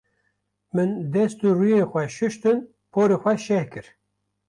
[0.75, 2.57] Min dest û rûyên xwe şûştin,
[2.91, 3.87] porê xwe şeh kir.